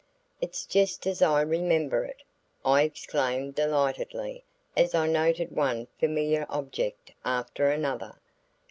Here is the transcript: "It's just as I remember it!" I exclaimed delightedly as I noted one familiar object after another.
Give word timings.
"It's 0.41 0.65
just 0.65 1.05
as 1.05 1.21
I 1.21 1.41
remember 1.41 2.03
it!" 2.05 2.23
I 2.65 2.81
exclaimed 2.81 3.53
delightedly 3.53 4.43
as 4.75 4.95
I 4.95 5.05
noted 5.05 5.51
one 5.55 5.89
familiar 5.99 6.47
object 6.49 7.11
after 7.23 7.69
another. 7.69 8.15